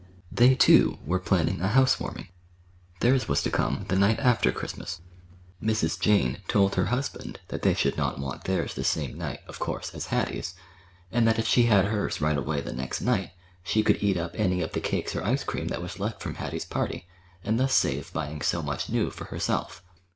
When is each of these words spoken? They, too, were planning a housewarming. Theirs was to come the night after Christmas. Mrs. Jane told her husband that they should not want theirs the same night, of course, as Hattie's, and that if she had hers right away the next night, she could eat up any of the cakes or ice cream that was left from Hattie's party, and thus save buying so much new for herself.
They, 0.31 0.55
too, 0.55 0.97
were 1.05 1.19
planning 1.19 1.61
a 1.61 1.67
housewarming. 1.67 2.29
Theirs 3.01 3.27
was 3.27 3.43
to 3.43 3.51
come 3.51 3.85
the 3.87 3.95
night 3.95 4.17
after 4.19 4.51
Christmas. 4.51 4.99
Mrs. 5.61 5.99
Jane 5.99 6.39
told 6.47 6.73
her 6.73 6.85
husband 6.85 7.39
that 7.49 7.61
they 7.61 7.75
should 7.75 7.97
not 7.97 8.17
want 8.17 8.45
theirs 8.45 8.73
the 8.73 8.83
same 8.83 9.15
night, 9.15 9.41
of 9.47 9.59
course, 9.59 9.93
as 9.93 10.07
Hattie's, 10.07 10.55
and 11.11 11.27
that 11.27 11.37
if 11.37 11.47
she 11.47 11.67
had 11.67 11.85
hers 11.85 12.19
right 12.19 12.35
away 12.35 12.61
the 12.61 12.73
next 12.73 12.99
night, 13.01 13.29
she 13.63 13.83
could 13.83 14.01
eat 14.01 14.17
up 14.17 14.31
any 14.33 14.63
of 14.63 14.71
the 14.71 14.81
cakes 14.81 15.15
or 15.15 15.23
ice 15.23 15.43
cream 15.43 15.67
that 15.67 15.83
was 15.83 15.99
left 15.99 16.19
from 16.23 16.33
Hattie's 16.33 16.65
party, 16.65 17.05
and 17.43 17.59
thus 17.59 17.75
save 17.75 18.11
buying 18.11 18.41
so 18.41 18.63
much 18.63 18.89
new 18.89 19.11
for 19.11 19.25
herself. 19.25 19.83